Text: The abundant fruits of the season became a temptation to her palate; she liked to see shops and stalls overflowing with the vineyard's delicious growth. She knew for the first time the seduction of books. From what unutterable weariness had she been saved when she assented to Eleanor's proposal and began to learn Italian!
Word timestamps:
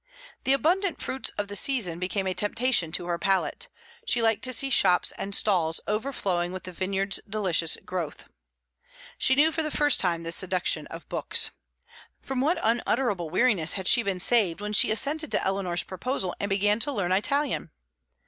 The 0.45 0.53
abundant 0.53 0.99
fruits 0.99 1.29
of 1.37 1.47
the 1.47 1.55
season 1.55 1.99
became 1.99 2.25
a 2.25 2.33
temptation 2.33 2.91
to 2.93 3.05
her 3.05 3.19
palate; 3.19 3.67
she 4.07 4.19
liked 4.19 4.43
to 4.45 4.51
see 4.51 4.71
shops 4.71 5.13
and 5.15 5.35
stalls 5.35 5.79
overflowing 5.87 6.51
with 6.51 6.63
the 6.63 6.71
vineyard's 6.71 7.19
delicious 7.29 7.77
growth. 7.85 8.25
She 9.19 9.35
knew 9.35 9.51
for 9.51 9.61
the 9.61 9.69
first 9.69 9.99
time 9.99 10.23
the 10.23 10.31
seduction 10.31 10.87
of 10.87 11.07
books. 11.07 11.51
From 12.19 12.41
what 12.41 12.57
unutterable 12.63 13.29
weariness 13.29 13.73
had 13.73 13.87
she 13.87 14.01
been 14.01 14.19
saved 14.19 14.59
when 14.59 14.73
she 14.73 14.89
assented 14.89 15.29
to 15.33 15.45
Eleanor's 15.45 15.83
proposal 15.83 16.35
and 16.39 16.49
began 16.49 16.79
to 16.79 16.91
learn 16.91 17.11
Italian! 17.11 17.69